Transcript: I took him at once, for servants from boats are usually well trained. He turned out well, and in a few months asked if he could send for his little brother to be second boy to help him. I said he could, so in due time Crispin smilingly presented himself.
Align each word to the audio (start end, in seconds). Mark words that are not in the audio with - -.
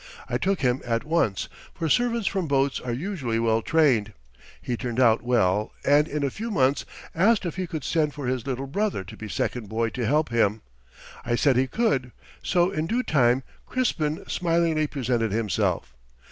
I 0.27 0.39
took 0.39 0.61
him 0.61 0.81
at 0.83 1.03
once, 1.03 1.47
for 1.75 1.87
servants 1.87 2.25
from 2.27 2.47
boats 2.47 2.79
are 2.79 2.91
usually 2.91 3.37
well 3.37 3.61
trained. 3.61 4.13
He 4.59 4.75
turned 4.75 4.99
out 4.99 5.21
well, 5.21 5.73
and 5.85 6.07
in 6.07 6.23
a 6.23 6.31
few 6.31 6.49
months 6.49 6.87
asked 7.13 7.45
if 7.45 7.55
he 7.55 7.67
could 7.67 7.83
send 7.83 8.15
for 8.15 8.25
his 8.25 8.47
little 8.47 8.65
brother 8.65 9.03
to 9.03 9.15
be 9.15 9.29
second 9.29 9.69
boy 9.69 9.89
to 9.89 10.07
help 10.07 10.29
him. 10.29 10.63
I 11.23 11.35
said 11.35 11.55
he 11.55 11.67
could, 11.67 12.13
so 12.41 12.71
in 12.71 12.87
due 12.87 13.03
time 13.03 13.43
Crispin 13.67 14.23
smilingly 14.27 14.87
presented 14.87 15.31
himself. 15.31 15.95